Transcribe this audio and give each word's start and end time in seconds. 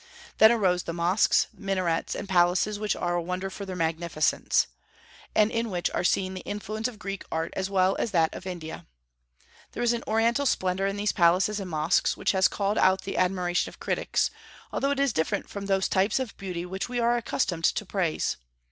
Then 0.39 0.51
arose 0.51 0.81
the 0.81 0.93
mosques, 0.93 1.45
minarets, 1.55 2.15
and 2.15 2.27
palaces 2.27 2.79
which 2.79 2.95
are 2.95 3.13
a 3.13 3.21
wonder 3.21 3.51
for 3.51 3.67
their 3.67 3.75
magnificence, 3.75 4.65
and 5.35 5.51
in 5.51 5.69
which 5.69 5.91
are 5.91 6.03
seen 6.03 6.33
the 6.33 6.41
influence 6.41 6.87
of 6.87 6.97
Greek 6.97 7.23
art 7.31 7.53
as 7.55 7.69
well 7.69 7.95
as 7.97 8.09
that 8.09 8.33
of 8.33 8.47
India. 8.47 8.87
There 9.73 9.83
is 9.83 9.93
an 9.93 10.03
Oriental 10.07 10.47
splendor 10.47 10.87
in 10.87 10.97
these 10.97 11.11
palaces 11.11 11.59
and 11.59 11.69
mosques 11.69 12.17
which 12.17 12.31
has 12.31 12.47
called 12.47 12.79
out 12.79 13.03
the 13.03 13.15
admiration 13.17 13.69
of 13.69 13.79
critics, 13.79 14.31
although 14.73 14.89
it 14.89 14.99
is 14.99 15.13
different 15.13 15.47
from 15.47 15.67
those 15.67 15.87
types 15.87 16.19
of 16.19 16.35
beauty 16.35 16.65
which 16.65 16.89
we 16.89 16.99
are 16.99 17.15
accustomed 17.15 17.65
to 17.65 17.85
praise. 17.85 18.37